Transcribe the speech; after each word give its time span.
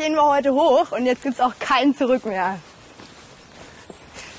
gehen 0.00 0.14
wir 0.14 0.24
heute 0.24 0.54
hoch 0.54 0.92
und 0.92 1.04
jetzt 1.04 1.22
gibt's 1.22 1.40
auch 1.40 1.52
kein 1.58 1.94
Zurück 1.94 2.24
mehr. 2.24 2.58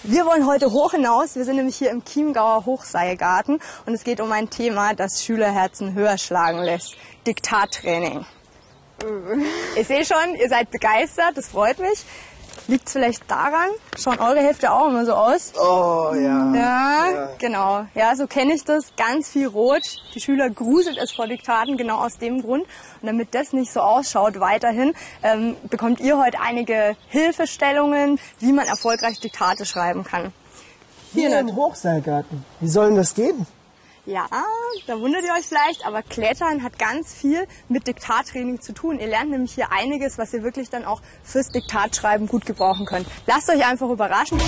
Wir 0.02 0.26
wollen 0.26 0.48
heute 0.48 0.72
hoch 0.72 0.94
hinaus. 0.94 1.36
Wir 1.36 1.46
sind 1.46 1.58
nämlich 1.58 1.76
hier 1.76 1.92
im 1.92 2.04
Chiemgauer 2.04 2.66
Hochseilgarten 2.66 3.60
und 3.86 3.94
es 3.94 4.04
geht 4.04 4.22
um 4.22 4.32
ein 4.32 4.50
Thema, 4.50 4.96
das 4.96 5.24
Schülerherzen 5.24 5.94
höher 5.94 6.18
schlagen 6.18 6.64
lässt. 6.64 6.96
Diktattraining. 7.28 8.26
Ich 9.76 9.86
sehe 9.86 10.04
schon, 10.04 10.34
ihr 10.34 10.50
seid 10.50 10.72
begeistert, 10.72 11.38
das 11.38 11.50
freut 11.50 11.78
mich. 11.78 12.06
Liegt 12.68 12.88
es 12.88 12.94
vielleicht 12.94 13.30
daran? 13.30 13.70
Schauen 13.98 14.20
eure 14.20 14.40
Hälfte 14.40 14.72
auch 14.72 14.88
immer 14.88 15.06
so 15.06 15.14
aus? 15.14 15.54
Oh 15.60 16.14
ja. 16.14 16.54
Ja, 16.54 17.12
ja. 17.12 17.30
genau. 17.38 17.86
Ja, 17.96 18.16
so 18.16 18.28
kenne 18.28 18.54
ich 18.54 18.64
das. 18.64 18.94
Ganz 18.96 19.30
viel 19.30 19.48
Rot. 19.48 19.82
Die 20.16 20.22
Schüler 20.22 20.50
gruselt 20.50 20.98
es 20.98 21.12
vor 21.12 21.28
Diktaten, 21.28 21.78
genau 21.78 21.98
aus 21.98 22.18
dem 22.18 22.42
Grund. 22.42 22.64
Und 23.02 23.08
damit 23.08 23.34
das 23.34 23.52
nicht 23.54 23.72
so 23.72 23.82
ausschaut 23.82 24.40
weiterhin, 24.40 24.94
ähm, 25.24 25.56
bekommt 25.70 26.00
ihr 26.00 26.18
heute 26.18 26.40
einige 26.40 26.96
Hilfestellungen, 27.10 28.20
wie 28.40 28.54
man 28.54 28.68
erfolgreich 28.68 29.20
Diktate 29.20 29.66
schreiben 29.66 30.04
kann. 30.04 30.32
Hier, 31.14 31.30
Hier 31.30 31.40
im 31.40 31.56
Hochseilgarten. 31.56 32.46
Wie 32.60 32.70
soll 32.70 32.88
denn 32.88 32.98
das 32.98 33.14
gehen? 33.14 33.48
Ja, 34.08 34.28
da 34.88 35.00
wundert 35.00 35.24
ihr 35.24 35.32
euch 35.34 35.46
vielleicht, 35.46 35.86
aber 35.86 36.02
Klettern 36.02 36.64
hat 36.64 36.80
ganz 36.80 37.14
viel 37.14 37.48
mit 37.70 37.86
Diktattraining 37.86 38.60
zu 38.60 38.74
tun. 38.74 39.00
Ihr 39.00 39.06
lernt 39.06 39.30
nämlich 39.30 39.54
hier 39.54 39.72
einiges, 39.72 40.18
was 40.18 40.34
ihr 40.34 40.42
wirklich 40.42 40.72
dann 40.72 40.86
auch 40.86 41.02
fürs 41.24 41.50
Diktatschreiben 41.50 42.28
gut 42.28 42.48
gebrauchen 42.48 42.88
könnt. 42.88 43.06
Lasst 43.28 43.50
euch 43.50 43.64
einfach 43.64 43.90
überraschen. 43.90 44.42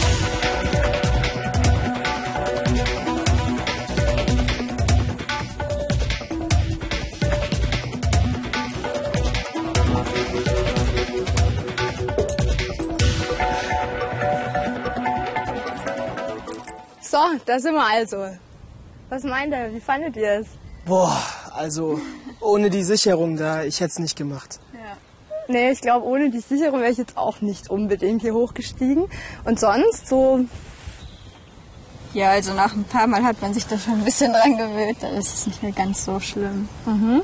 So, 17.02 17.20
da 17.46 17.60
sind 17.60 17.76
wir 17.76 17.86
also. 17.86 18.36
Was 19.14 19.22
meint 19.22 19.54
er? 19.54 19.72
Wie 19.72 19.80
fandet 19.80 20.16
ihr 20.16 20.40
es? 20.40 20.48
Boah, 20.86 21.16
also 21.56 22.02
ohne 22.42 22.72
die 22.72 22.82
Sicherung 22.82 23.38
da, 23.38 23.62
ich 23.62 23.80
hätte 23.80 23.92
es 23.92 24.00
nicht 24.00 24.18
gemacht. 24.18 24.60
Ja. 24.74 24.98
Nee, 25.48 25.70
ich 25.70 25.82
glaube, 25.82 26.08
ohne 26.08 26.32
die 26.32 26.40
Sicherung 26.40 26.80
wäre 26.80 26.90
ich 26.90 26.98
jetzt 26.98 27.16
auch 27.16 27.40
nicht 27.42 27.70
unbedingt 27.70 28.24
hier 28.24 28.34
hochgestiegen. 28.34 29.06
Und 29.46 29.60
sonst 29.60 30.08
so. 30.08 30.46
Ja, 32.16 32.32
also 32.32 32.56
nach 32.56 32.74
ein 32.74 32.86
paar 32.86 33.06
Mal 33.06 33.24
hat 33.24 33.40
man 33.40 33.54
sich 33.54 33.68
da 33.68 33.78
schon 33.78 34.00
ein 34.00 34.04
bisschen 34.04 34.34
dran 34.34 34.58
gewöhnt, 34.58 34.98
dann 35.02 35.14
ist 35.14 35.32
es 35.32 35.46
nicht 35.46 35.62
mehr 35.62 35.74
ganz 35.74 36.06
so 36.06 36.20
schlimm. 36.20 36.68
Mhm. 36.88 37.22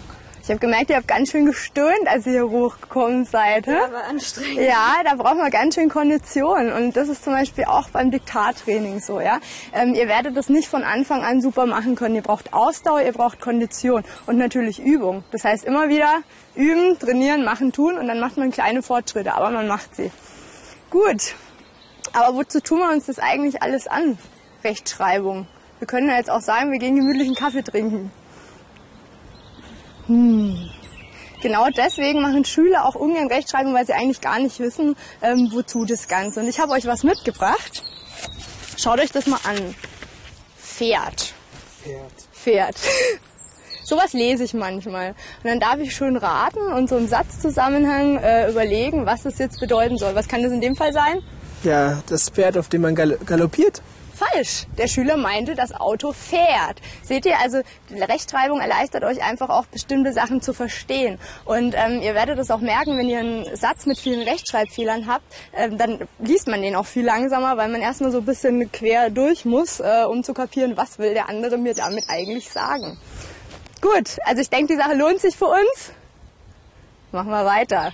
Ich 0.50 0.52
habe 0.52 0.62
gemerkt, 0.62 0.90
ihr 0.90 0.96
habt 0.96 1.08
ganz 1.08 1.30
schön 1.30 1.46
gestöhnt, 1.46 2.08
als 2.08 2.26
ihr 2.26 2.32
hier 2.32 2.50
hochgekommen 2.50 3.24
seid. 3.24 3.68
Ja, 3.68 3.92
war 3.92 4.06
anstrengend. 4.06 4.60
Ja, 4.60 4.96
da 5.04 5.14
braucht 5.14 5.38
man 5.38 5.52
ganz 5.52 5.76
schön 5.76 5.90
Kondition. 5.90 6.72
Und 6.72 6.98
das 6.98 7.08
ist 7.08 7.24
zum 7.24 7.34
Beispiel 7.34 7.66
auch 7.66 7.92
beim 7.92 8.10
Diktattraining 8.10 9.00
so. 9.00 9.22
Ja? 9.22 9.42
Ähm, 9.74 9.94
ihr 9.94 10.08
werdet 10.08 10.36
das 10.36 10.50
nicht 10.50 10.68
von 10.68 10.84
Anfang 10.84 11.24
an 11.24 11.40
super 11.40 11.68
machen 11.68 11.94
können. 11.94 12.16
Ihr 12.16 12.24
braucht 12.24 12.52
Ausdauer, 12.52 13.04
ihr 13.04 13.12
braucht 13.12 13.40
Kondition 13.40 14.04
und 14.26 14.40
natürlich 14.40 14.80
Übung. 14.80 15.24
Das 15.30 15.44
heißt 15.44 15.66
immer 15.66 15.88
wieder 15.88 16.24
üben, 16.56 16.98
trainieren, 16.98 17.46
machen, 17.46 17.72
tun 17.72 18.00
und 18.00 18.08
dann 18.08 18.20
macht 18.20 18.38
man 18.38 18.50
kleine 18.50 18.82
Fortschritte, 18.82 19.36
aber 19.36 19.52
man 19.52 19.68
macht 19.68 19.96
sie. 19.96 20.10
Gut, 20.90 21.36
aber 22.14 22.36
wozu 22.36 22.60
tun 22.60 22.80
wir 22.80 22.90
uns 22.90 23.06
das 23.06 23.20
eigentlich 23.20 23.62
alles 23.62 23.86
an? 23.86 24.18
Rechtschreibung. 24.64 25.46
Wir 25.78 25.86
können 25.86 26.10
ja 26.10 26.16
jetzt 26.16 26.32
auch 26.32 26.42
sagen, 26.42 26.72
wir 26.72 26.80
gehen 26.80 26.96
gemütlichen 26.96 27.36
Kaffee 27.36 27.62
trinken. 27.62 28.12
Hm. 30.10 30.70
Genau 31.42 31.68
deswegen 31.70 32.22
machen 32.22 32.44
Schüler 32.44 32.86
auch 32.86 32.96
ungern 32.96 33.28
Rechtschreibung, 33.28 33.74
weil 33.74 33.86
sie 33.86 33.94
eigentlich 33.94 34.20
gar 34.20 34.40
nicht 34.40 34.60
wissen, 34.60 34.98
ähm, 35.22 35.50
wozu 35.54 35.86
das 35.86 36.10
Ganze. 36.10 36.42
Und 36.42 36.50
ich 36.50 36.60
habe 36.60 36.74
euch 36.74 36.86
was 36.86 37.04
mitgebracht. 37.04 37.84
Schaut 38.76 39.00
euch 39.00 39.12
das 39.12 39.28
mal 39.28 39.40
an. 39.46 39.76
Pferd. 40.58 41.34
Pferd. 41.82 42.12
Pferd. 42.34 42.76
Sowas 43.84 44.14
lese 44.14 44.44
ich 44.44 44.54
manchmal. 44.54 45.10
Und 45.44 45.50
dann 45.50 45.60
darf 45.60 45.80
ich 45.80 45.96
schön 45.96 46.18
raten 46.18 46.60
und 46.60 46.90
so 46.90 46.98
im 46.98 47.08
Satzzusammenhang 47.08 48.18
äh, 48.18 48.50
überlegen, 48.50 49.06
was 49.06 49.24
das 49.24 49.38
jetzt 49.38 49.60
bedeuten 49.60 49.98
soll. 49.98 50.16
Was 50.16 50.28
kann 50.28 50.44
das 50.44 50.52
in 50.52 50.62
dem 50.62 50.76
Fall 50.76 50.92
sein? 50.92 51.22
Ja, 51.64 52.02
das 52.08 52.30
Pferd, 52.30 52.58
auf 52.58 52.68
dem 52.70 52.82
man 52.82 52.96
galoppiert. 52.96 53.82
Falsch. 54.20 54.66
Der 54.78 54.88
Schüler 54.88 55.16
meinte, 55.16 55.56
das 55.56 55.74
Auto 55.74 56.12
fährt. 56.12 56.82
Seht 57.04 57.26
ihr, 57.26 57.40
also 57.40 57.62
die 57.90 58.02
Rechtschreibung 58.02 58.60
erleichtert 58.60 59.04
euch 59.04 59.24
einfach 59.24 59.50
auch 59.50 59.66
bestimmte 59.68 60.12
Sachen 60.12 60.42
zu 60.42 60.54
verstehen. 60.54 61.20
Und 61.46 61.74
ähm, 61.78 62.02
ihr 62.02 62.16
werdet 62.16 62.38
es 62.38 62.52
auch 62.52 62.60
merken, 62.60 62.98
wenn 62.98 63.08
ihr 63.08 63.20
einen 63.20 63.56
Satz 63.56 63.86
mit 63.86 63.98
vielen 63.98 64.22
Rechtschreibfehlern 64.28 65.08
habt, 65.08 65.24
ähm, 65.54 65.78
dann 65.78 66.08
liest 66.20 66.48
man 66.48 66.62
den 66.62 66.76
auch 66.76 66.86
viel 66.86 67.06
langsamer, 67.06 67.56
weil 67.56 67.70
man 67.70 67.82
erstmal 67.82 68.12
so 68.12 68.18
ein 68.20 68.26
bisschen 68.26 68.70
quer 68.72 69.10
durch 69.10 69.46
muss, 69.46 69.80
äh, 69.80 70.04
um 70.06 70.24
zu 70.24 70.34
kapieren, 70.34 70.76
was 70.76 71.00
will 71.00 71.14
der 71.14 71.30
andere 71.30 71.58
mir 71.58 71.74
damit 71.74 72.04
eigentlich 72.10 72.50
sagen. 72.50 73.00
Gut, 73.82 74.18
also 74.26 74.42
ich 74.42 74.50
denke, 74.50 74.74
die 74.74 74.80
Sache 74.80 74.96
lohnt 74.96 75.22
sich 75.22 75.38
für 75.38 75.48
uns. 75.48 75.94
Machen 77.12 77.30
wir 77.30 77.46
weiter. 77.46 77.94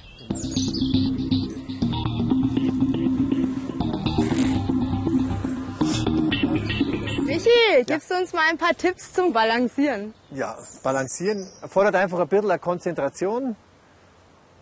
Michi, 7.45 7.83
gibst 7.85 8.09
du 8.09 8.15
uns 8.15 8.33
mal 8.33 8.43
ein 8.49 8.57
paar 8.57 8.75
Tipps 8.75 9.13
zum 9.13 9.33
Balancieren? 9.33 10.13
Ja, 10.31 10.57
Balancieren 10.83 11.47
erfordert 11.61 11.95
einfach 11.95 12.19
ein 12.19 12.27
bisschen 12.27 12.61
Konzentration, 12.61 13.55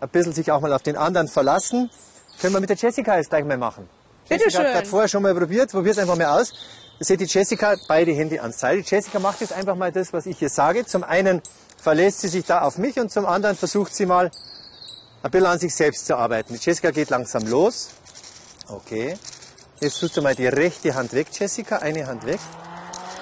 ein 0.00 0.08
bisschen 0.08 0.32
sich 0.32 0.50
auch 0.50 0.60
mal 0.60 0.72
auf 0.72 0.82
den 0.82 0.96
anderen 0.96 1.28
verlassen. 1.28 1.90
Können 2.40 2.54
wir 2.54 2.60
mit 2.60 2.70
der 2.70 2.76
Jessica 2.76 3.16
jetzt 3.16 3.30
gleich 3.30 3.44
mal 3.44 3.56
machen. 3.56 3.88
Bitte 4.28 4.44
Jessica 4.44 4.64
schön. 4.64 4.74
hat 4.74 4.86
vorher 4.86 5.08
schon 5.08 5.22
mal 5.22 5.34
probiert, 5.34 5.70
probiert 5.70 5.96
es 5.96 6.02
einfach 6.02 6.16
mal 6.16 6.40
aus. 6.40 6.52
Ihr 6.98 7.06
seht 7.06 7.20
die 7.20 7.26
Jessica, 7.26 7.74
beide 7.88 8.12
Hände 8.12 8.40
ans 8.40 8.58
Seil. 8.58 8.82
Die 8.82 8.88
Jessica 8.88 9.18
macht 9.18 9.40
jetzt 9.40 9.52
einfach 9.52 9.76
mal 9.76 9.92
das, 9.92 10.12
was 10.12 10.26
ich 10.26 10.38
hier 10.38 10.48
sage. 10.48 10.84
Zum 10.86 11.04
einen 11.04 11.42
verlässt 11.76 12.20
sie 12.20 12.28
sich 12.28 12.44
da 12.44 12.62
auf 12.62 12.78
mich 12.78 12.98
und 12.98 13.10
zum 13.10 13.26
anderen 13.26 13.56
versucht 13.56 13.94
sie 13.94 14.06
mal 14.06 14.30
ein 15.22 15.30
bisschen 15.30 15.46
an 15.46 15.58
sich 15.58 15.74
selbst 15.74 16.06
zu 16.06 16.16
arbeiten. 16.16 16.54
Die 16.54 16.60
Jessica 16.60 16.90
geht 16.90 17.10
langsam 17.10 17.46
los. 17.46 17.90
Okay. 18.68 19.16
Jetzt 19.80 20.00
tust 20.00 20.16
du 20.16 20.22
mal 20.22 20.34
die 20.34 20.46
rechte 20.46 20.94
Hand 20.94 21.12
weg, 21.12 21.26
Jessica, 21.32 21.78
eine 21.78 22.06
Hand 22.06 22.24
weg. 22.26 22.40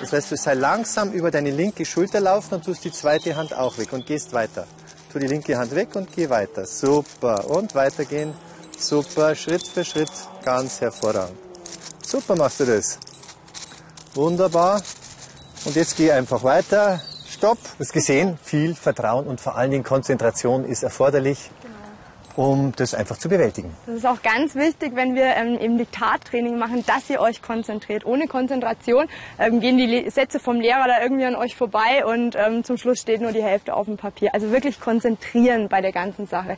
Das 0.03 0.13
heißt, 0.13 0.33
du 0.33 0.37
sei 0.37 0.55
langsam 0.55 1.13
über 1.13 1.31
deine 1.31 1.53
linke 1.53 1.85
Schulter 1.85 2.19
laufen 2.19 2.55
und 2.55 2.65
tust 2.65 2.85
die 2.85 2.91
zweite 2.91 3.37
Hand 3.37 3.55
auch 3.55 3.79
weg 3.79 3.93
und 3.93 4.05
gehst 4.05 4.33
weiter. 4.33 4.67
Tu 5.13 5.21
die 5.21 5.29
linke 5.29 5.57
Hand 5.57 5.73
weg 5.77 5.95
und 5.95 6.13
geh 6.13 6.29
weiter. 6.29 6.67
Super. 6.67 7.49
Und 7.49 7.77
weitergehen. 7.77 8.35
Super. 8.77 9.37
Schritt 9.37 9.65
für 9.65 9.85
Schritt. 9.85 10.11
Ganz 10.45 10.81
hervorragend. 10.81 11.39
Super 12.05 12.35
machst 12.35 12.59
du 12.59 12.65
das. 12.65 12.99
Wunderbar. 14.15 14.83
Und 15.67 15.77
jetzt 15.77 15.97
geh 15.97 16.11
einfach 16.11 16.43
weiter. 16.43 17.01
Stopp. 17.31 17.59
Du 17.63 17.85
hast 17.85 17.93
gesehen, 17.93 18.41
viel 18.43 18.75
Vertrauen 18.75 19.29
und 19.29 19.41
vor 19.41 19.55
allen 19.55 19.71
Dingen 19.71 19.85
Konzentration 19.85 20.65
ist 20.65 20.83
erforderlich 20.83 21.53
um 22.37 22.73
das 22.77 22.95
einfach 22.95 23.19
zu 23.19 23.29
bewältigen. 23.29 23.75
Das 23.87 23.97
ist 23.97 24.07
auch 24.07 24.23
ganz 24.23 24.55
wichtig, 24.55 24.93
wenn 24.95 25.15
wir 25.15 25.35
ähm, 25.37 25.59
eben 25.59 25.79
Diktattraining 25.79 26.59
machen, 26.59 26.85
dass 26.87 27.09
ihr 27.11 27.21
euch 27.21 27.43
konzentriert. 27.43 28.07
Ohne 28.07 28.27
Konzentration 28.27 29.07
ähm, 29.39 29.61
gehen 29.61 29.77
die 29.77 30.11
Sätze 30.11 30.41
vom 30.41 30.61
Lehrer 30.61 30.87
da 30.87 31.03
irgendwie 31.03 31.25
an 31.25 31.37
euch 31.37 31.57
vorbei 31.57 32.05
und 32.05 32.37
ähm, 32.37 32.65
zum 32.65 32.77
Schluss 32.77 33.01
steht 33.01 33.21
nur 33.21 33.33
die 33.33 33.43
Hälfte 33.43 33.75
auf 33.75 33.87
dem 33.87 33.97
Papier. 33.97 34.35
Also 34.35 34.51
wirklich 34.51 34.81
konzentrieren 34.81 35.69
bei 35.69 35.81
der 35.81 35.93
ganzen 35.93 36.27
Sache. 36.27 36.57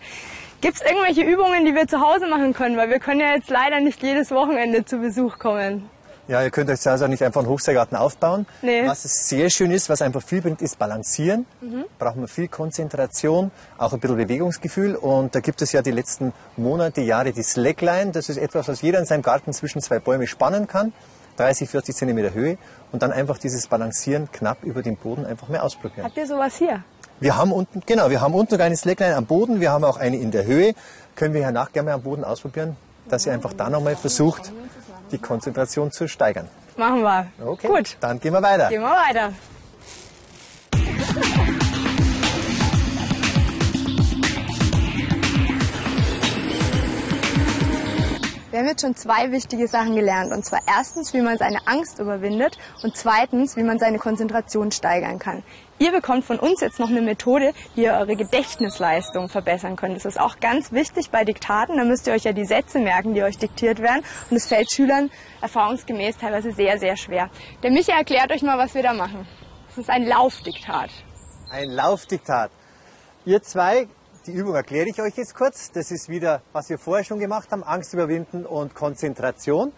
Gibt 0.60 0.76
es 0.76 0.82
irgendwelche 0.82 1.22
Übungen, 1.22 1.66
die 1.66 1.74
wir 1.74 1.86
zu 1.86 2.00
Hause 2.00 2.26
machen 2.26 2.54
können? 2.54 2.76
Weil 2.76 2.88
wir 2.88 2.98
können 2.98 3.20
ja 3.20 3.34
jetzt 3.34 3.50
leider 3.50 3.80
nicht 3.80 4.02
jedes 4.02 4.30
Wochenende 4.30 4.84
zu 4.84 4.98
Besuch 4.98 5.38
kommen. 5.38 5.90
Ja, 6.26 6.42
ihr 6.42 6.50
könnt 6.50 6.70
euch 6.70 6.80
zu 6.80 6.90
Hause 6.90 7.04
auch 7.04 7.08
nicht 7.08 7.22
einfach 7.22 7.42
einen 7.42 7.50
Hochseilgarten 7.50 7.98
aufbauen. 7.98 8.46
Nee. 8.62 8.86
Was 8.86 9.02
sehr 9.02 9.50
schön 9.50 9.70
ist, 9.70 9.90
was 9.90 10.00
einfach 10.00 10.22
viel 10.22 10.40
bringt, 10.40 10.62
ist 10.62 10.78
Balancieren. 10.78 11.44
Mhm. 11.60 11.84
Braucht 11.98 12.16
man 12.16 12.28
viel 12.28 12.48
Konzentration, 12.48 13.50
auch 13.76 13.92
ein 13.92 14.00
bisschen 14.00 14.16
Bewegungsgefühl. 14.16 14.96
Und 14.96 15.34
da 15.34 15.40
gibt 15.40 15.60
es 15.60 15.72
ja 15.72 15.82
die 15.82 15.90
letzten 15.90 16.32
Monate, 16.56 17.02
Jahre 17.02 17.32
die 17.32 17.42
Slackline. 17.42 18.12
Das 18.12 18.30
ist 18.30 18.38
etwas, 18.38 18.68
was 18.68 18.80
jeder 18.80 19.00
in 19.00 19.04
seinem 19.04 19.20
Garten 19.20 19.52
zwischen 19.52 19.82
zwei 19.82 19.98
Bäume 19.98 20.26
spannen 20.26 20.66
kann. 20.66 20.94
30, 21.36 21.68
40 21.68 21.94
Zentimeter 21.94 22.32
Höhe. 22.32 22.56
Und 22.90 23.02
dann 23.02 23.12
einfach 23.12 23.36
dieses 23.36 23.66
Balancieren 23.66 24.30
knapp 24.32 24.62
über 24.62 24.82
dem 24.82 24.96
Boden 24.96 25.26
einfach 25.26 25.48
mal 25.48 25.60
ausprobieren. 25.60 26.06
Habt 26.06 26.16
ihr 26.16 26.26
sowas 26.26 26.56
hier? 26.56 26.82
Wir 27.20 27.36
haben 27.36 27.52
unten, 27.52 27.82
genau, 27.84 28.08
wir 28.08 28.22
haben 28.22 28.34
unten 28.34 28.58
eine 28.60 28.76
Slackline 28.76 29.14
am 29.14 29.26
Boden. 29.26 29.60
Wir 29.60 29.72
haben 29.72 29.84
auch 29.84 29.98
eine 29.98 30.16
in 30.16 30.30
der 30.30 30.46
Höhe. 30.46 30.74
Können 31.16 31.34
wir 31.34 31.42
ja 31.42 31.52
nachher 31.52 31.72
gerne 31.74 31.90
mal 31.90 31.94
am 31.96 32.02
Boden 32.02 32.24
ausprobieren, 32.24 32.76
dass 33.08 33.26
ihr 33.26 33.32
einfach 33.32 33.52
da 33.52 33.68
nochmal 33.68 33.94
versucht, 33.94 34.52
die 35.14 35.18
Konzentration 35.18 35.90
zu 35.90 36.08
steigern. 36.08 36.48
Machen 36.76 37.02
wir. 37.02 37.26
Okay. 37.44 37.68
Gut. 37.68 37.96
Dann 38.00 38.18
gehen 38.20 38.32
wir 38.32 38.42
weiter. 38.42 38.68
Gehen 38.68 38.82
wir 38.82 38.90
weiter. 38.90 39.32
Wir 48.54 48.60
haben 48.60 48.68
jetzt 48.68 48.82
schon 48.82 48.94
zwei 48.94 49.32
wichtige 49.32 49.66
Sachen 49.66 49.96
gelernt. 49.96 50.32
Und 50.32 50.44
zwar 50.44 50.60
erstens, 50.68 51.12
wie 51.12 51.20
man 51.22 51.38
seine 51.38 51.66
Angst 51.66 51.98
überwindet 51.98 52.56
und 52.84 52.96
zweitens, 52.96 53.56
wie 53.56 53.64
man 53.64 53.80
seine 53.80 53.98
Konzentration 53.98 54.70
steigern 54.70 55.18
kann. 55.18 55.42
Ihr 55.80 55.90
bekommt 55.90 56.24
von 56.24 56.38
uns 56.38 56.60
jetzt 56.60 56.78
noch 56.78 56.88
eine 56.88 57.02
Methode, 57.02 57.52
wie 57.74 57.82
ihr 57.82 57.94
eure 57.94 58.14
Gedächtnisleistung 58.14 59.28
verbessern 59.28 59.74
könnt. 59.74 59.96
Das 59.96 60.04
ist 60.04 60.20
auch 60.20 60.38
ganz 60.38 60.70
wichtig 60.70 61.10
bei 61.10 61.24
Diktaten. 61.24 61.78
Da 61.78 61.82
müsst 61.82 62.06
ihr 62.06 62.12
euch 62.12 62.22
ja 62.22 62.32
die 62.32 62.44
Sätze 62.44 62.78
merken, 62.78 63.12
die 63.14 63.24
euch 63.24 63.38
diktiert 63.38 63.82
werden. 63.82 64.04
Und 64.30 64.36
es 64.36 64.46
fällt 64.46 64.70
Schülern 64.70 65.10
erfahrungsgemäß 65.40 66.18
teilweise 66.18 66.52
sehr, 66.52 66.78
sehr 66.78 66.96
schwer. 66.96 67.30
Der 67.64 67.72
Micha 67.72 67.94
erklärt 67.94 68.30
euch 68.30 68.42
mal, 68.42 68.56
was 68.56 68.72
wir 68.76 68.84
da 68.84 68.92
machen. 68.92 69.26
Das 69.66 69.78
ist 69.78 69.90
ein 69.90 70.06
Laufdiktat. 70.06 70.90
Ein 71.50 71.70
Laufdiktat. 71.70 72.52
Ihr 73.24 73.42
zwei 73.42 73.88
die 74.26 74.32
Übung 74.32 74.54
erkläre 74.54 74.88
ich 74.88 75.00
euch 75.00 75.16
jetzt 75.16 75.34
kurz. 75.34 75.70
Das 75.72 75.90
ist 75.90 76.08
wieder, 76.08 76.40
was 76.52 76.70
wir 76.70 76.78
vorher 76.78 77.04
schon 77.04 77.18
gemacht 77.18 77.50
haben, 77.50 77.62
Angst 77.62 77.92
überwinden 77.92 78.46
und 78.46 78.74
Konzentration. 78.74 79.72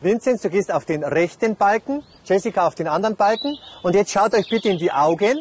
Vinzenz, 0.00 0.42
du 0.42 0.50
gehst 0.50 0.72
auf 0.72 0.84
den 0.84 1.04
rechten 1.04 1.56
Balken, 1.56 2.02
Jessica 2.24 2.66
auf 2.66 2.74
den 2.74 2.88
anderen 2.88 3.16
Balken. 3.16 3.56
Und 3.82 3.94
jetzt 3.94 4.10
schaut 4.10 4.34
euch 4.34 4.48
bitte 4.48 4.68
in 4.68 4.78
die 4.78 4.90
Augen 4.90 5.38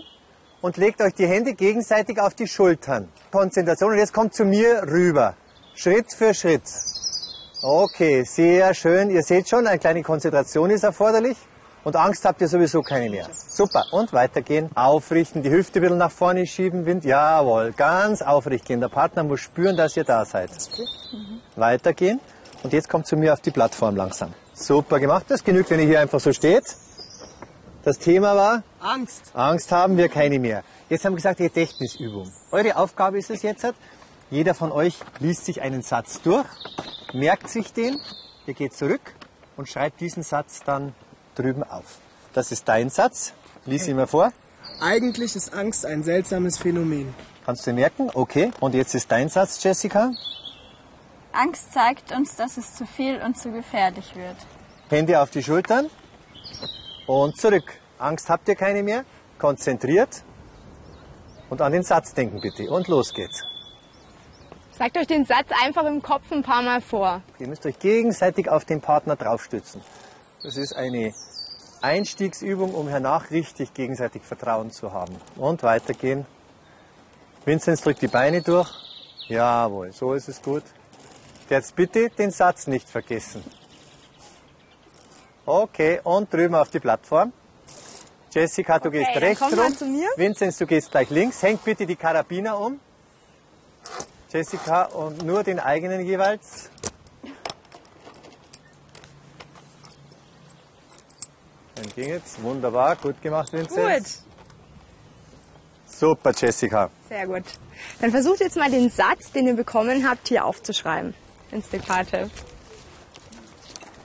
und 0.61 0.77
legt 0.77 1.01
euch 1.01 1.13
die 1.13 1.27
Hände 1.27 1.53
gegenseitig 1.53 2.19
auf 2.19 2.35
die 2.35 2.47
Schultern. 2.47 3.09
Konzentration 3.31 3.91
und 3.91 3.97
jetzt 3.97 4.13
kommt 4.13 4.33
zu 4.33 4.45
mir 4.45 4.83
rüber. 4.83 5.35
Schritt 5.73 6.13
für 6.13 6.33
Schritt. 6.33 6.63
Okay, 7.61 8.23
sehr 8.23 8.73
schön. 8.73 9.09
Ihr 9.09 9.23
seht 9.23 9.47
schon, 9.47 9.65
eine 9.65 9.79
kleine 9.79 10.03
Konzentration 10.03 10.69
ist 10.69 10.83
erforderlich. 10.83 11.37
Und 11.83 11.95
Angst 11.95 12.25
habt 12.25 12.41
ihr 12.41 12.47
sowieso 12.47 12.81
keine 12.81 13.09
mehr. 13.09 13.27
Super. 13.33 13.85
Und 13.91 14.13
weitergehen. 14.13 14.69
Aufrichten, 14.75 15.41
die 15.41 15.49
Hüfte 15.49 15.79
ein 15.79 15.81
bisschen 15.81 15.97
nach 15.97 16.11
vorne 16.11 16.45
schieben, 16.45 16.85
Wind. 16.85 17.03
Jawohl, 17.03 17.71
ganz 17.71 18.21
aufrecht 18.21 18.65
gehen. 18.65 18.79
Der 18.79 18.89
Partner 18.89 19.23
muss 19.23 19.39
spüren, 19.39 19.75
dass 19.75 19.97
ihr 19.97 20.03
da 20.03 20.23
seid. 20.25 20.51
Mhm. 21.11 21.41
Weitergehen. 21.55 22.19
Und 22.63 22.73
jetzt 22.73 22.87
kommt 22.87 23.07
zu 23.07 23.17
mir 23.17 23.33
auf 23.33 23.41
die 23.41 23.51
Plattform 23.51 23.95
langsam. 23.95 24.33
Super 24.53 24.99
gemacht. 24.99 25.25
Das 25.29 25.43
genügt, 25.43 25.71
wenn 25.71 25.79
ihr 25.79 25.87
hier 25.87 25.99
einfach 26.01 26.19
so 26.19 26.31
steht. 26.33 26.63
Das 27.83 27.97
Thema 27.97 28.35
war? 28.35 28.63
Angst. 28.79 29.31
Angst 29.33 29.71
haben 29.71 29.97
wir 29.97 30.07
keine 30.07 30.37
mehr. 30.37 30.63
Jetzt 30.87 31.03
haben 31.03 31.13
wir 31.13 31.17
gesagt, 31.17 31.37
Gedächtnisübung. 31.37 32.31
Eure 32.51 32.75
Aufgabe 32.75 33.17
ist 33.17 33.31
es 33.31 33.41
jetzt, 33.41 33.65
jeder 34.29 34.53
von 34.53 34.71
euch 34.71 34.99
liest 35.19 35.45
sich 35.45 35.61
einen 35.61 35.81
Satz 35.81 36.21
durch, 36.21 36.45
merkt 37.13 37.49
sich 37.49 37.73
den, 37.73 37.99
ihr 38.45 38.53
geht 38.53 38.73
zurück 38.75 39.01
und 39.57 39.67
schreibt 39.67 39.99
diesen 39.99 40.21
Satz 40.21 40.59
dann 40.63 40.93
drüben 41.35 41.63
auf. 41.63 41.99
Das 42.33 42.51
ist 42.51 42.67
dein 42.67 42.89
Satz. 42.89 43.33
Lies 43.65 43.87
ihn 43.87 43.95
mal 43.95 44.07
vor. 44.07 44.31
Eigentlich 44.79 45.35
ist 45.35 45.53
Angst 45.53 45.85
ein 45.85 46.03
seltsames 46.03 46.57
Phänomen. 46.57 47.13
Kannst 47.45 47.67
du 47.67 47.73
merken? 47.73 48.09
Okay. 48.13 48.51
Und 48.59 48.73
jetzt 48.73 48.95
ist 48.95 49.11
dein 49.11 49.29
Satz, 49.29 49.63
Jessica. 49.63 50.11
Angst 51.31 51.73
zeigt 51.73 52.11
uns, 52.11 52.35
dass 52.35 52.57
es 52.57 52.75
zu 52.75 52.85
viel 52.85 53.21
und 53.21 53.37
zu 53.37 53.51
gefährlich 53.51 54.15
wird. 54.15 54.35
Hände 54.89 55.21
auf 55.21 55.29
die 55.29 55.43
Schultern 55.43 55.89
und 57.07 57.37
zurück. 57.37 57.73
Angst 57.97 58.29
habt 58.29 58.47
ihr 58.47 58.55
keine 58.55 58.83
mehr. 58.83 59.05
Konzentriert 59.37 60.23
und 61.49 61.61
an 61.61 61.71
den 61.71 61.83
Satz 61.83 62.13
denken 62.13 62.41
bitte. 62.41 62.69
Und 62.69 62.87
los 62.87 63.13
geht's. 63.13 63.43
Sagt 64.77 64.97
euch 64.97 65.07
den 65.07 65.25
Satz 65.25 65.47
einfach 65.63 65.85
im 65.85 66.01
Kopf 66.01 66.31
ein 66.31 66.43
paar 66.43 66.61
Mal 66.61 66.81
vor. 66.81 67.21
Ihr 67.39 67.47
müsst 67.47 67.65
euch 67.65 67.77
gegenseitig 67.79 68.49
auf 68.49 68.65
den 68.65 68.81
Partner 68.81 69.15
draufstützen. 69.15 69.81
Das 70.43 70.57
ist 70.57 70.75
eine 70.75 71.13
Einstiegsübung, 71.81 72.73
um 72.73 72.87
hernach 72.87 73.29
richtig 73.31 73.73
gegenseitig 73.73 74.23
Vertrauen 74.23 74.71
zu 74.71 74.91
haben. 74.91 75.15
Und 75.35 75.63
weitergehen. 75.63 76.25
Vinzenz 77.45 77.81
drückt 77.81 78.01
die 78.01 78.07
Beine 78.07 78.41
durch. 78.41 78.69
Jawohl, 79.27 79.91
so 79.91 80.13
ist 80.13 80.29
es 80.29 80.41
gut. 80.41 80.63
Jetzt 81.49 81.75
bitte 81.75 82.09
den 82.09 82.31
Satz 82.31 82.67
nicht 82.67 82.89
vergessen. 82.89 83.43
Okay, 85.45 85.99
und 86.03 86.31
drüben 86.33 86.55
auf 86.55 86.69
die 86.69 86.79
Plattform. 86.79 87.33
Jessica, 88.31 88.79
du 88.79 88.89
okay, 88.89 89.03
gehst 89.03 89.21
rechts 89.21 89.43
rum. 89.43 90.05
Vinzenz, 90.15 90.57
du 90.57 90.65
gehst 90.65 90.91
gleich 90.91 91.09
links. 91.09 91.41
Hängt 91.43 91.63
bitte 91.65 91.85
die 91.85 91.95
Karabiner 91.95 92.59
um. 92.59 92.79
Jessica, 94.31 94.83
und 94.83 95.23
nur 95.23 95.43
den 95.43 95.59
eigenen 95.59 96.05
jeweils. 96.05 96.69
Ging 101.95 102.11
es. 102.11 102.41
Wunderbar, 102.41 102.95
gut 102.95 103.21
gemacht, 103.21 103.51
Vincent. 103.53 104.03
Gut. 104.03 104.13
Super, 105.85 106.31
Jessica. 106.35 106.89
Sehr 107.09 107.27
gut. 107.27 107.43
Dann 107.99 108.11
versucht 108.11 108.39
jetzt 108.39 108.57
mal 108.57 108.71
den 108.71 108.89
Satz, 108.89 109.31
den 109.31 109.47
ihr 109.47 109.55
bekommen 109.55 110.07
habt, 110.07 110.27
hier 110.27 110.45
aufzuschreiben 110.45 111.13
ins 111.51 111.69
Diktate. 111.69 112.29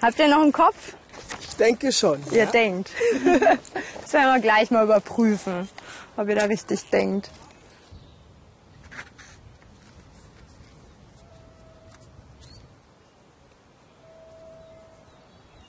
Habt 0.03 0.19
ihr 0.19 0.29
noch 0.29 0.43
einen 0.43 0.53
Kopf? 0.53 0.95
Ich 1.41 1.57
denke 1.57 1.93
schon. 1.93 2.23
Ihr 2.31 2.45
ja. 2.45 2.47
denkt. 2.47 2.91
Das 4.03 4.13
werden 4.13 4.35
wir 4.35 4.41
gleich 4.41 4.71
mal 4.71 4.85
überprüfen, 4.85 5.69
ob 6.17 6.29
ihr 6.29 6.37
da 6.37 6.45
richtig 6.45 6.89
denkt. 6.91 7.29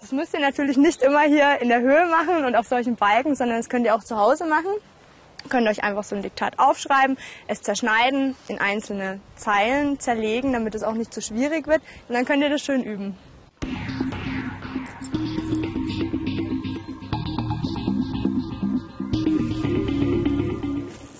Das 0.07 0.13
müsst 0.13 0.33
ihr 0.33 0.39
natürlich 0.39 0.77
nicht 0.77 1.01
immer 1.01 1.23
hier 1.23 1.59
in 1.59 1.67
der 1.67 1.81
Höhe 1.81 2.05
machen 2.05 2.45
und 2.45 2.55
auf 2.55 2.65
solchen 2.65 2.95
Balken, 2.95 3.35
sondern 3.35 3.57
das 3.57 3.67
könnt 3.67 3.85
ihr 3.85 3.93
auch 3.93 4.05
zu 4.05 4.15
Hause 4.15 4.45
machen. 4.45 4.71
Ihr 5.43 5.49
könnt 5.49 5.67
euch 5.67 5.83
einfach 5.83 6.05
so 6.05 6.15
ein 6.15 6.21
Diktat 6.21 6.59
aufschreiben, 6.59 7.17
es 7.47 7.61
zerschneiden, 7.61 8.37
in 8.47 8.57
einzelne 8.57 9.19
Zeilen 9.35 9.99
zerlegen, 9.99 10.53
damit 10.53 10.75
es 10.75 10.83
auch 10.83 10.93
nicht 10.93 11.13
zu 11.13 11.21
schwierig 11.21 11.67
wird. 11.67 11.81
Und 12.07 12.15
dann 12.15 12.23
könnt 12.23 12.41
ihr 12.41 12.49
das 12.49 12.61
schön 12.61 12.83
üben. 12.83 13.17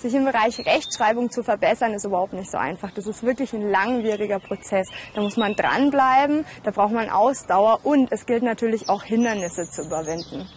Sich 0.08 0.18
im 0.18 0.24
Bereich 0.24 0.58
Rechtschreibung 0.58 1.30
zu 1.30 1.42
verbessern, 1.42 1.92
ist 1.92 2.04
überhaupt 2.04 2.32
nicht 2.32 2.50
so 2.50 2.56
einfach. 2.56 2.90
Das 2.90 3.06
ist 3.06 3.22
wirklich 3.22 3.52
ein 3.52 3.70
langwieriger 3.70 4.38
Prozess. 4.38 4.88
Da 5.14 5.20
muss 5.20 5.36
man 5.36 5.54
dranbleiben, 5.54 6.44
da 6.64 6.70
braucht 6.70 6.92
man 6.92 7.10
Ausdauer 7.10 7.80
und 7.84 8.10
es 8.10 8.26
gilt 8.26 8.42
natürlich 8.42 8.88
auch 8.88 9.02
Hindernisse 9.02 9.68
zu 9.68 9.82
überwinden. 9.82 10.48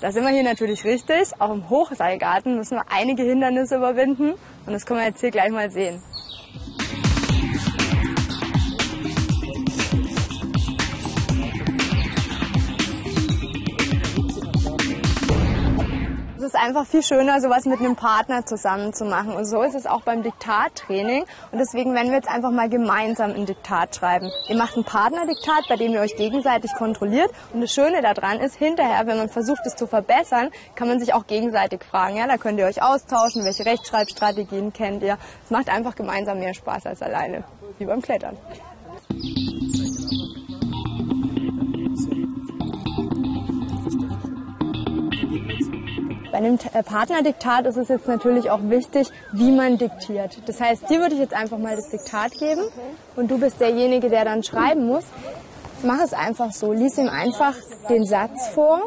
Da 0.00 0.10
sind 0.10 0.24
wir 0.24 0.30
hier 0.30 0.42
natürlich 0.42 0.84
richtig. 0.84 1.32
Auch 1.38 1.52
im 1.52 1.68
Hochseilgarten 1.68 2.56
müssen 2.56 2.76
wir 2.76 2.84
einige 2.90 3.22
Hindernisse 3.22 3.76
überwinden 3.76 4.34
und 4.66 4.72
das 4.72 4.86
können 4.86 5.00
wir 5.00 5.06
jetzt 5.06 5.20
hier 5.20 5.30
gleich 5.30 5.50
mal 5.50 5.70
sehen. 5.70 6.02
Einfach 16.62 16.86
viel 16.86 17.02
schöner, 17.02 17.40
sowas 17.40 17.64
mit 17.64 17.80
einem 17.80 17.96
Partner 17.96 18.46
zusammen 18.46 18.94
zu 18.94 19.04
machen. 19.04 19.32
Und 19.32 19.44
so 19.44 19.62
ist 19.62 19.74
es 19.74 19.86
auch 19.86 20.02
beim 20.02 20.22
Diktattraining. 20.22 21.24
Und 21.50 21.58
deswegen 21.58 21.92
werden 21.92 22.08
wir 22.08 22.16
jetzt 22.16 22.28
einfach 22.28 22.52
mal 22.52 22.68
gemeinsam 22.68 23.32
ein 23.32 23.46
Diktat 23.46 23.96
schreiben. 23.96 24.30
Ihr 24.48 24.56
macht 24.56 24.76
ein 24.76 24.84
Partnerdiktat, 24.84 25.64
bei 25.68 25.76
dem 25.76 25.92
ihr 25.92 26.00
euch 26.00 26.16
gegenseitig 26.16 26.72
kontrolliert. 26.74 27.30
Und 27.52 27.62
das 27.62 27.72
Schöne 27.72 28.00
daran 28.00 28.38
ist, 28.38 28.54
hinterher, 28.54 29.06
wenn 29.06 29.18
man 29.18 29.28
versucht, 29.28 29.60
es 29.66 29.74
zu 29.74 29.88
verbessern, 29.88 30.50
kann 30.76 30.88
man 30.88 31.00
sich 31.00 31.12
auch 31.14 31.26
gegenseitig 31.26 31.82
fragen. 31.84 32.16
Ja, 32.16 32.28
da 32.28 32.36
könnt 32.36 32.58
ihr 32.60 32.66
euch 32.66 32.80
austauschen, 32.80 33.44
welche 33.44 33.66
Rechtschreibstrategien 33.66 34.72
kennt 34.72 35.02
ihr. 35.02 35.18
Es 35.44 35.50
macht 35.50 35.68
einfach 35.68 35.96
gemeinsam 35.96 36.38
mehr 36.38 36.54
Spaß 36.54 36.86
als 36.86 37.02
alleine, 37.02 37.42
wie 37.78 37.86
beim 37.86 38.00
Klettern. 38.00 38.36
Bei 46.32 46.38
einem 46.38 46.58
äh, 46.72 46.82
Partnerdiktat 46.82 47.66
ist 47.66 47.76
es 47.76 47.88
jetzt 47.88 48.08
natürlich 48.08 48.50
auch 48.50 48.60
wichtig, 48.62 49.10
wie 49.32 49.50
man 49.50 49.76
diktiert. 49.76 50.38
Das 50.46 50.62
heißt, 50.62 50.88
dir 50.88 51.00
würde 51.00 51.14
ich 51.14 51.20
jetzt 51.20 51.34
einfach 51.34 51.58
mal 51.58 51.76
das 51.76 51.90
Diktat 51.90 52.32
geben 52.32 52.62
und 53.16 53.30
du 53.30 53.38
bist 53.38 53.60
derjenige, 53.60 54.08
der 54.08 54.24
dann 54.24 54.42
schreiben 54.42 54.86
muss. 54.86 55.04
Mach 55.82 56.00
es 56.02 56.14
einfach 56.14 56.52
so. 56.52 56.72
Lies 56.72 56.96
ihm 56.96 57.10
einfach 57.10 57.54
den 57.90 58.06
Satz 58.06 58.48
vor 58.48 58.80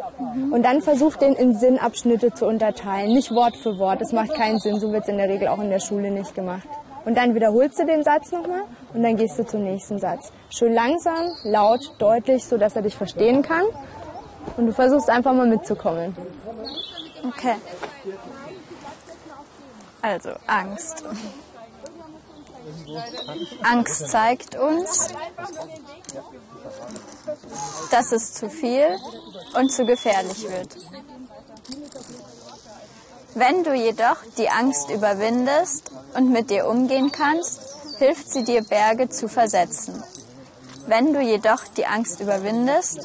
und 0.52 0.64
dann 0.64 0.82
versuch 0.82 1.18
den 1.18 1.34
in 1.34 1.54
Sinnabschnitte 1.56 2.34
zu 2.34 2.48
unterteilen. 2.48 3.14
Nicht 3.14 3.32
Wort 3.32 3.56
für 3.58 3.78
Wort. 3.78 4.02
Das 4.02 4.12
macht 4.12 4.34
keinen 4.34 4.58
Sinn. 4.58 4.80
So 4.80 4.92
wird 4.92 5.04
es 5.04 5.10
in 5.10 5.18
der 5.18 5.30
Regel 5.30 5.50
auch 5.50 5.60
in 5.60 5.70
der 5.70 5.80
Schule 5.80 6.10
nicht 6.10 6.34
gemacht. 6.34 6.68
Und 7.04 7.16
dann 7.16 7.36
wiederholst 7.36 7.78
du 7.78 7.86
den 7.86 8.04
Satz 8.04 8.32
nochmal 8.32 8.64
und 8.96 9.04
dann 9.04 9.18
gehst 9.18 9.38
du 9.38 9.46
zum 9.46 9.64
nächsten 9.64 10.00
Satz. 10.00 10.32
Schön 10.50 10.74
langsam, 10.74 11.28
laut, 11.44 11.94
deutlich, 12.00 12.44
so 12.44 12.58
dass 12.58 12.76
er 12.76 12.82
dich 12.82 12.96
verstehen 12.96 13.44
kann. 13.44 13.66
Und 14.58 14.66
du 14.66 14.74
versuchst 14.74 15.12
einfach 15.12 15.34
mal 15.34 15.48
mitzukommen. 15.48 16.16
Okay. 17.28 17.56
Also 20.02 20.32
Angst. 20.46 21.04
Angst 23.64 24.10
zeigt 24.10 24.56
uns, 24.56 25.08
dass 27.92 28.12
es 28.12 28.34
zu 28.34 28.50
viel 28.50 28.88
und 29.56 29.72
zu 29.72 29.86
gefährlich 29.86 30.48
wird. 30.48 30.78
Wenn 33.34 33.64
du 33.64 33.74
jedoch 33.74 34.18
die 34.38 34.50
Angst 34.50 34.90
überwindest 34.90 35.92
und 36.14 36.32
mit 36.32 36.50
dir 36.50 36.68
umgehen 36.68 37.12
kannst, 37.12 37.60
hilft 37.98 38.32
sie 38.32 38.44
dir 38.44 38.64
Berge 38.64 39.10
zu 39.10 39.28
versetzen. 39.28 40.04
Wenn 40.88 41.14
du 41.14 41.20
jedoch 41.20 41.64
die 41.76 41.86
Angst 41.86 42.20
überwindest, 42.20 43.00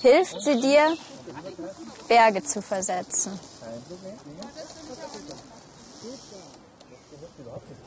hilft 0.00 0.40
sie 0.42 0.60
dir, 0.60 0.96
Berge 2.08 2.42
zu 2.42 2.62
versetzen. 2.62 3.38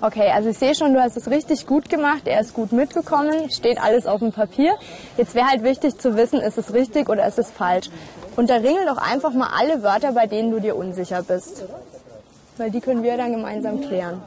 Okay, 0.01 0.31
also 0.31 0.49
ich 0.49 0.57
sehe 0.57 0.75
schon, 0.75 0.93
du 0.93 1.01
hast 1.01 1.15
es 1.15 1.29
richtig 1.29 1.65
gut 1.65 1.89
gemacht, 1.89 2.23
er 2.25 2.41
ist 2.41 2.53
gut 2.53 2.73
mitgekommen, 2.73 3.49
steht 3.49 3.81
alles 3.81 4.05
auf 4.05 4.19
dem 4.19 4.33
Papier. 4.33 4.75
Jetzt 5.15 5.33
wäre 5.33 5.47
halt 5.47 5.63
wichtig 5.63 5.97
zu 5.97 6.17
wissen, 6.17 6.41
ist 6.41 6.57
es 6.57 6.73
richtig 6.73 7.07
oder 7.07 7.25
ist 7.25 7.39
es 7.39 7.49
falsch. 7.49 7.89
Unterringel 8.35 8.85
doch 8.85 8.97
einfach 8.97 9.31
mal 9.31 9.49
alle 9.57 9.81
Wörter, 9.81 10.11
bei 10.11 10.27
denen 10.27 10.51
du 10.51 10.59
dir 10.59 10.75
unsicher 10.75 11.23
bist. 11.23 11.63
Weil 12.57 12.69
die 12.69 12.81
können 12.81 13.01
wir 13.03 13.15
dann 13.15 13.31
gemeinsam 13.31 13.79
klären. 13.79 14.21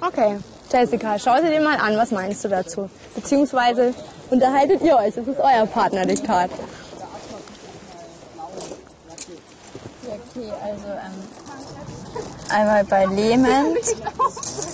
Okay, 0.00 0.38
Jessica, 0.74 1.16
schau 1.20 1.36
sie 1.40 1.50
dir 1.50 1.60
mal 1.60 1.76
an, 1.76 1.96
was 1.96 2.10
meinst 2.10 2.42
du 2.42 2.48
dazu? 2.48 2.90
Beziehungsweise 3.14 3.94
unterhaltet 4.28 4.82
ihr 4.82 4.96
euch, 4.96 5.14
das 5.14 5.28
ist 5.28 5.38
euer 5.38 5.66
Partnerdiktat. 5.66 6.50
Okay, 10.02 10.52
also 10.64 10.86
ähm, 10.88 12.24
einmal 12.50 12.82
bei 12.82 13.04
Lehment, 13.04 13.78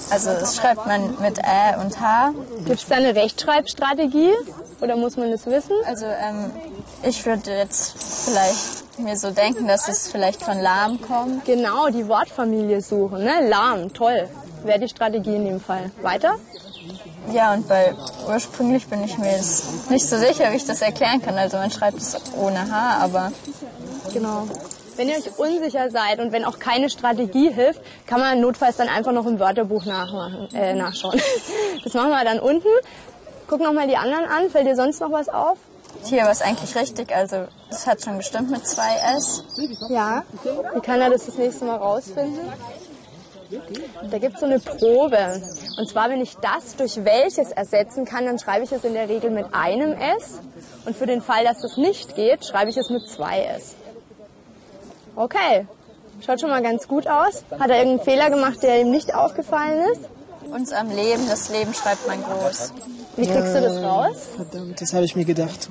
also 0.09 0.31
das 0.31 0.57
schreibt 0.57 0.87
man 0.87 1.21
mit 1.21 1.39
Ä 1.39 1.77
und 1.83 2.01
H. 2.01 2.33
Gibt 2.65 2.81
es 2.81 2.87
da 2.89 2.95
eine 2.95 3.15
Rechtschreibstrategie 3.15 4.33
oder 4.81 4.97
muss 4.97 5.19
man 5.19 5.31
das 5.31 5.45
wissen? 5.45 5.77
Also 5.87 6.07
ähm, 6.07 6.51
ich 7.03 7.27
würde 7.27 7.51
jetzt 7.51 7.95
vielleicht 8.25 8.99
mir 8.99 9.19
so 9.19 9.33
denken, 9.33 9.69
dass 9.69 9.87
es 9.87 10.09
vielleicht 10.09 10.43
von 10.43 10.59
lahm 10.61 10.99
kommt. 11.03 11.45
Genau, 11.45 11.89
die 11.89 12.09
Wortfamilie 12.09 12.81
suchen, 12.81 13.23
ne? 13.23 13.47
Lahm, 13.51 13.93
toll. 13.93 14.31
Wäre 14.65 14.79
die 14.79 14.89
Strategie 14.89 15.37
in 15.37 15.45
dem 15.45 15.61
Fall. 15.61 15.91
Weiter? 16.03 16.35
Ja, 17.33 17.55
und 17.55 17.69
bei 17.69 17.95
ursprünglich 18.29 18.87
bin 18.89 19.05
ich 19.05 19.19
mir 19.19 19.31
jetzt 19.33 19.91
nicht 19.91 20.07
so 20.07 20.17
sicher, 20.17 20.51
wie 20.53 20.57
ich 20.57 20.67
das 20.67 20.83
erklären 20.83 21.23
kann. 21.23 21.37
Also 21.37 21.57
man 21.57 21.71
schreibt 21.71 21.99
es 21.99 22.17
ohne 22.37 22.71
H, 22.71 22.99
aber 23.03 23.33
Genau. 24.13 24.47
Wenn 24.97 25.09
ihr 25.09 25.17
euch 25.17 25.39
unsicher 25.39 25.91
seid 25.91 26.19
und 26.21 26.33
wenn 26.33 26.45
auch 26.45 26.59
keine 26.59 26.91
Strategie 26.91 27.51
hilft, 27.51 27.81
kann 28.07 28.21
man 28.21 28.41
notfalls 28.41 28.77
dann 28.77 28.89
einfach 28.89 29.13
noch 29.13 29.27
im 29.27 29.39
Wörterbuch 29.39 29.85
nachmachen, 29.85 30.49
äh, 30.55 30.75
nachschauen. 30.75 31.21
Das 31.85 31.95
machen 31.95 32.11
wir 32.11 32.25
dann 32.25 32.41
unten. 32.41 32.69
Guck 33.49 33.61
noch 33.61 33.73
mal 33.73 33.89
die 33.89 33.97
anderen 33.97 34.27
an. 34.27 34.51
Fällt 34.51 34.67
dir 34.67 34.77
sonst 34.77 35.01
noch 35.01 35.11
was 35.13 35.29
auf? 35.29 35.59
hier 36.05 36.23
war 36.23 36.31
es 36.31 36.41
eigentlich 36.41 36.75
richtig. 36.77 37.15
Also 37.15 37.47
das 37.69 37.87
hat 37.87 38.03
schon 38.03 38.19
gestimmt 38.19 38.51
mit 38.51 38.67
zwei 38.67 38.97
S. 39.17 39.45
Ja. 39.89 40.23
Wie 40.75 40.81
kann 40.81 41.01
er 41.01 41.11
das 41.11 41.27
das 41.27 41.37
nächste 41.37 41.65
Mal 41.65 41.77
rausfinden? 41.77 42.41
Da 44.11 44.19
gibt 44.19 44.35
es 44.35 44.41
so 44.41 44.47
eine 44.47 44.61
Probe. 44.61 45.43
Und 45.77 45.89
zwar, 45.89 46.09
wenn 46.11 46.21
ich 46.21 46.37
das 46.37 46.77
durch 46.77 47.05
welches 47.05 47.51
ersetzen 47.51 48.05
kann, 48.05 48.25
dann 48.25 48.39
schreibe 48.39 48.65
ich 48.65 48.73
es 48.73 48.85
in 48.85 48.95
der 48.95 49.09
Regel 49.09 49.31
mit 49.31 49.47
einem 49.53 49.93
S. 49.93 50.41
Und 50.85 50.97
für 50.97 51.07
den 51.07 51.21
Fall, 51.21 51.45
dass 51.45 51.61
das 51.61 51.77
nicht 51.77 52.15
geht, 52.15 52.45
schreibe 52.45 52.71
ich 52.71 52.77
es 52.77 52.91
mit 52.91 53.09
zwei 53.09 53.43
S. 53.57 53.75
Okay. 55.17 55.67
Schaut 56.25 56.41
schon 56.41 56.51
mal 56.51 56.63
ganz 56.63 56.87
gut 56.87 57.07
aus. 57.07 57.45
Hat 57.59 57.71
er 57.71 57.79
irgendeinen 57.79 58.01
Fehler 58.01 58.31
gemacht, 58.31 58.63
der 58.63 58.81
ihm 58.81 58.91
nicht 58.91 59.15
aufgefallen 59.15 59.85
ist? 59.93 60.03
Uns 60.53 60.73
am 60.73 60.91
Leben, 60.91 61.27
das 61.29 61.49
Leben 61.49 61.73
schreibt 61.75 62.07
man 62.07 62.23
groß. 62.23 62.73
Wie 63.21 63.27
kriegst 63.27 63.55
du 63.55 63.61
das 63.61 63.77
raus? 63.83 64.17
Verdammt, 64.37 64.81
das 64.81 64.93
habe 64.95 65.05
ich 65.05 65.15
mir 65.17 65.25
gedacht. 65.25 65.69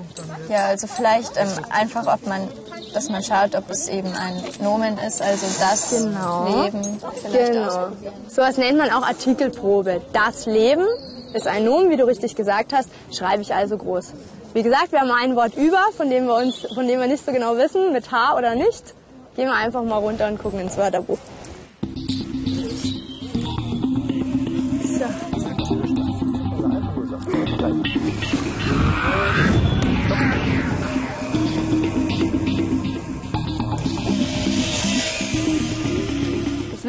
Ja, 0.50 0.66
also 0.66 0.88
vielleicht 0.88 1.36
ähm, 1.38 1.48
einfach, 1.70 2.06
ob 2.14 2.26
man, 2.28 2.48
dass 2.94 3.10
man 3.10 3.24
schaut, 3.24 3.56
ob 3.56 3.70
es 3.70 3.88
eben 3.88 4.10
ein 4.14 4.44
Nomen 4.62 4.98
ist, 5.00 5.22
also 5.22 5.46
das 5.60 5.90
Genau. 5.90 6.64
Leben. 6.64 7.00
Vielleicht 7.24 7.54
Genau. 7.54 7.68
ausprobieren. 7.68 8.14
Sowas 8.30 8.58
nennt 8.58 8.78
man 8.78 8.90
auch 8.92 9.04
Artikelprobe. 9.08 10.02
Das 10.14 10.46
Leben 10.46 10.86
ist 11.34 11.48
ein 11.48 11.66
Nomen, 11.66 11.90
wie 11.90 11.98
du 11.98 12.06
richtig 12.06 12.36
gesagt 12.36 12.74
hast, 12.74 12.90
schreibe 13.12 13.42
ich 13.42 13.54
also 13.54 13.78
groß. 13.78 14.14
Wie 14.54 14.64
gesagt, 14.64 14.92
wir 14.92 15.00
haben 15.02 15.12
ein 15.12 15.36
Wort 15.36 15.56
über, 15.56 15.80
von 15.96 16.10
dem 16.10 16.26
wir 16.26 16.36
uns, 16.36 16.66
von 16.74 16.88
dem 16.88 17.00
wir 17.00 17.08
nicht 17.08 17.24
so 17.26 17.32
genau 17.32 17.56
wissen, 17.58 17.94
mit 17.94 18.12
H 18.12 18.36
oder 18.38 18.56
nicht. 18.56 18.96
Gehen 19.36 19.48
wir 19.48 19.54
einfach 19.56 19.84
mal 19.84 19.98
runter 19.98 20.28
und 20.28 20.40
gucken 20.40 20.60
ins 20.60 20.76
Wörterbuch. 20.76 21.20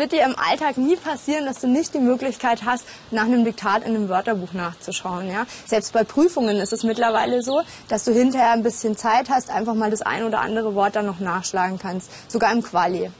Wird 0.01 0.13
dir 0.13 0.25
im 0.25 0.35
Alltag 0.37 0.79
nie 0.79 0.97
passieren, 0.97 1.45
dass 1.45 1.61
du 1.61 1.69
nicht 1.69 1.95
die 1.95 2.01
Möglichkeit 2.01 2.65
hast, 2.65 2.87
nach 3.11 3.25
einem 3.25 3.45
Diktat 3.45 3.85
in 3.85 3.95
einem 3.95 4.09
Wörterbuch 4.09 4.55
nachzuschauen. 4.55 5.29
Ja? 5.29 5.47
Selbst 5.67 5.93
bei 5.93 6.05
Prüfungen 6.05 6.57
ist 6.57 6.73
es 6.73 6.83
mittlerweile 6.83 7.43
so, 7.43 7.63
dass 7.89 8.05
du 8.05 8.13
hinterher 8.13 8.53
ein 8.53 8.63
bisschen 8.63 8.97
Zeit 8.97 9.29
hast, 9.29 9.51
einfach 9.51 9.75
mal 9.75 9.91
das 9.91 10.01
ein 10.01 10.25
oder 10.25 10.41
andere 10.41 10.75
Wort 10.75 10.97
dann 10.97 11.07
noch 11.07 11.21
nachschlagen 11.21 11.79
kannst. 11.79 12.11
Sogar 12.29 12.51
im 12.51 12.63
Quali. 12.63 13.11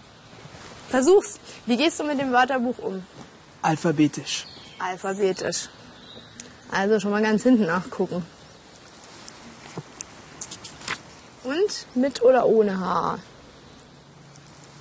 Versuch's. 0.89 1.39
Wie 1.67 1.77
gehst 1.77 2.01
du 2.01 2.05
mit 2.05 2.19
dem 2.19 2.33
Wörterbuch 2.33 2.79
um? 2.79 3.05
Alphabetisch. 3.63 4.47
Alphabetisch. 4.79 5.69
Also 6.73 6.99
schon 6.99 7.11
mal 7.11 7.23
ganz 7.23 7.43
hinten 7.43 7.67
nachgucken. 7.67 8.25
Und 11.45 11.87
mit 11.95 12.23
oder 12.23 12.47
ohne 12.47 12.81
H? 12.81 13.19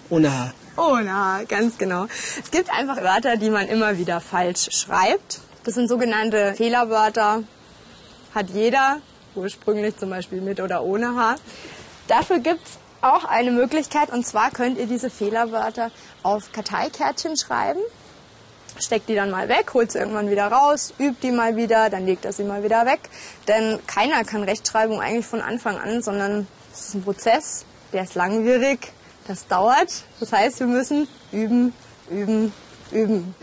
Ohne 0.10 0.32
H. 0.32 0.54
H, 0.78 1.44
ganz 1.48 1.78
genau. 1.78 2.06
Es 2.42 2.52
gibt 2.52 2.72
einfach 2.72 2.98
Wörter, 2.98 3.38
die 3.38 3.50
man 3.50 3.68
immer 3.68 3.98
wieder 3.98 4.22
falsch 4.22 4.70
schreibt. 4.72 5.40
Das 5.64 5.74
sind 5.74 5.88
sogenannte 5.88 6.54
Fehlerwörter. 6.56 7.44
Hat 8.34 8.50
jeder, 8.52 9.02
ursprünglich 9.36 9.98
zum 9.98 10.10
Beispiel 10.10 10.42
mit 10.42 10.60
oder 10.60 10.84
ohne 10.84 11.16
H. 11.16 11.36
Dafür 12.08 12.40
gibt's 12.40 12.78
auch 13.02 13.26
eine 13.26 13.52
Möglichkeit 13.52 14.12
und 14.12 14.26
zwar 14.26 14.52
könnt 14.52 14.78
ihr 14.78 14.88
diese 14.88 15.10
Fehlerwörter 15.10 15.92
auf 16.24 16.52
Karteikärtchen 16.52 17.38
schreiben 17.38 17.80
steckt 18.82 19.10
die 19.10 19.16
dann 19.16 19.32
mal 19.32 19.50
weg, 19.50 19.74
holt 19.74 19.92
sie 19.92 20.00
irgendwann 20.00 20.30
wieder 20.30 20.48
raus, 20.48 20.94
übt 21.00 21.18
die 21.22 21.32
mal 21.32 21.56
wieder, 21.56 21.90
dann 21.90 22.06
legt 22.06 22.26
er 22.26 22.34
sie 22.34 22.44
mal 22.44 22.64
wieder 22.64 22.86
weg. 22.86 23.00
Denn 23.48 23.80
keiner 23.88 24.24
kann 24.24 24.44
Rechtschreibung 24.44 25.02
eigentlich 25.02 25.26
von 25.26 25.42
Anfang 25.42 25.78
an, 25.78 26.02
sondern 26.02 26.48
es 26.74 26.90
ist 26.90 26.96
ein 26.96 27.04
Prozess, 27.04 27.66
der 27.94 28.04
ist 28.04 28.16
langwierig, 28.16 28.94
das 29.30 29.48
dauert. 29.48 30.04
Das 30.20 30.34
heißt, 30.34 30.60
wir 30.60 30.68
müssen 30.68 31.08
üben, 31.32 31.74
üben, 32.10 32.52
üben. 32.92 33.36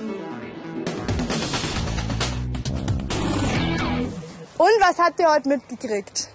Und 4.59 4.81
was 4.81 4.99
habt 4.99 5.21
ihr 5.21 5.33
heute 5.33 5.49
mitgekriegt? 5.49 6.29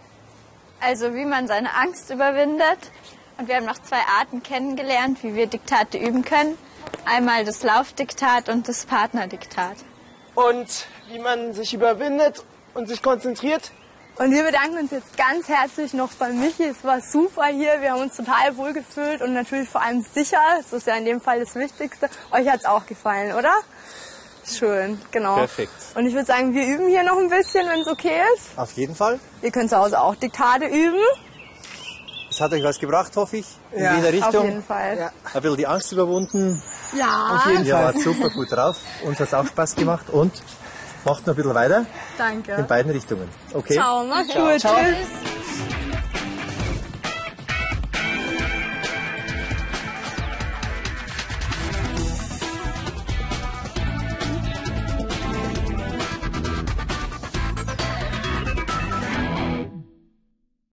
Also 0.80 1.14
wie 1.14 1.26
man 1.26 1.48
seine 1.48 1.76
Angst 1.76 2.10
überwindet. 2.10 2.80
Und 3.38 3.48
wir 3.48 3.58
haben 3.58 3.66
noch 3.66 3.82
zwei 3.82 4.02
Arten 4.20 4.42
kennengelernt, 4.42 5.24
wie 5.24 5.36
wir 5.36 5.48
Diktate 5.48 5.98
üben 5.98 6.24
können. 6.24 6.58
Einmal 7.06 7.44
das 7.44 7.62
Laufdiktat 7.64 8.48
und 8.48 8.68
das 8.68 8.86
Partnerdiktat. 8.86 9.76
Und 10.36 10.86
wie 11.10 11.20
man 11.20 11.54
sich 11.54 11.74
überwindet 11.74 12.44
und 12.74 12.88
sich 12.88 13.02
konzentriert. 13.02 13.72
Und 14.22 14.30
wir 14.30 14.44
bedanken 14.44 14.78
uns 14.78 14.92
jetzt 14.92 15.18
ganz 15.18 15.48
herzlich 15.48 15.94
noch 15.94 16.12
bei 16.14 16.30
Michi. 16.30 16.66
Es 16.66 16.84
war 16.84 17.02
super 17.02 17.46
hier. 17.48 17.82
Wir 17.82 17.94
haben 17.94 18.02
uns 18.02 18.16
total 18.16 18.56
wohl 18.56 18.72
gefühlt 18.72 19.20
und 19.24 19.34
natürlich 19.34 19.68
vor 19.68 19.82
allem 19.82 20.06
sicher. 20.14 20.38
Das 20.58 20.72
ist 20.74 20.86
ja 20.86 20.94
in 20.94 21.06
dem 21.06 21.20
Fall 21.20 21.40
das 21.40 21.56
Wichtigste. 21.56 22.08
Euch 22.32 22.48
hat's 22.48 22.66
auch 22.66 22.86
gefallen, 22.86 23.34
oder? 23.34 23.52
Schön, 24.46 25.02
genau. 25.10 25.38
Perfekt. 25.38 25.72
Und 25.96 26.06
ich 26.06 26.14
würde 26.14 26.28
sagen, 26.28 26.54
wir 26.54 26.68
üben 26.68 26.88
hier 26.88 27.02
noch 27.04 27.18
ein 27.18 27.30
bisschen, 27.30 27.68
wenn 27.68 27.82
es 27.82 27.88
okay 27.88 28.22
ist. 28.36 28.56
Auf 28.60 28.72
jeden 28.74 28.94
Fall. 28.94 29.20
Ihr 29.42 29.50
könnt 29.50 29.72
zu 29.72 29.78
Hause 29.78 30.00
auch 30.00 30.14
Diktate 30.14 30.66
üben. 30.66 31.00
Es 32.30 32.40
hat 32.40 32.52
euch 32.54 32.64
was 32.64 32.78
gebracht, 32.78 33.16
hoffe 33.16 33.38
ich. 33.38 33.48
In 33.72 33.84
Ja, 33.84 33.96
jeder 33.96 34.10
Auf 34.10 34.14
Richtung. 34.28 34.46
jeden 34.46 34.64
Fall. 34.64 34.98
Ja. 35.00 35.12
Ein 35.34 35.42
bisschen 35.42 35.58
die 35.58 35.66
Angst 35.68 35.92
überwunden. 35.94 36.62
Ja, 36.96 37.38
Auf 37.38 37.46
jeden 37.48 37.66
Ihr 37.66 37.74
Fall. 37.74 37.86
wart 37.86 37.98
super 38.00 38.30
gut 38.30 38.52
drauf. 38.52 38.78
Uns 39.04 39.20
hat 39.20 39.30
es 39.30 39.34
auch 39.34 39.48
Spaß 39.48 39.76
gemacht. 39.76 40.12
Und 40.12 40.32
macht 41.06 41.28
noch 41.28 41.34
ein 41.34 41.36
bisschen 41.36 41.56
weiter 41.56 41.86
danke. 42.18 42.54
in 42.54 42.68
beiden 42.68 42.92
Richtungen. 42.92 43.30
Okay? 43.54 43.74
Ciao, 43.76 44.04
mach's 44.04 44.34
gut. 44.34 44.60
Ciao. 44.60 44.76
Tschüss. 44.76 45.31